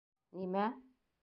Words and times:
Ни-мә?! 0.39 0.65